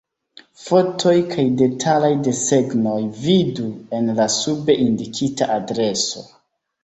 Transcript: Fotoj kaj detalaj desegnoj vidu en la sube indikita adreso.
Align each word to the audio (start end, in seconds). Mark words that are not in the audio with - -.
Fotoj 0.67 1.11
kaj 1.33 1.43
detalaj 1.61 2.09
desegnoj 2.29 2.95
vidu 3.25 3.67
en 3.97 4.09
la 4.21 4.27
sube 4.37 4.79
indikita 4.89 5.51
adreso. 5.59 6.25